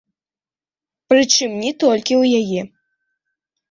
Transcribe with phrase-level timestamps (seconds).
[1.13, 2.61] Прычым не толькі ў яе.